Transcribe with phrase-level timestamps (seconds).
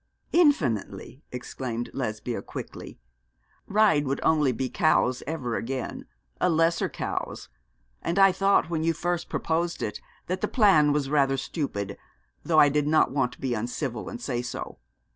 [0.33, 2.97] 'Infinitely,' exclaimed Lesbia, quickly.
[3.67, 6.05] 'Ryde would only be Cowes ever again
[6.39, 7.49] a lesser Cowes;
[8.01, 11.99] and I thought when you first proposed it that the plan was rather stupid,
[12.43, 14.79] though I did not want to be uncivil and say so.